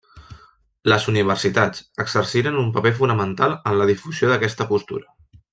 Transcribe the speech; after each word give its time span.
Les 0.93 1.05
universitats 1.11 1.83
exercirien 2.05 2.59
un 2.63 2.73
paper 2.79 2.95
fonamental 3.03 3.57
en 3.73 3.81
la 3.83 3.91
difusió 3.93 4.33
d'aquesta 4.33 4.71
postura. 4.75 5.11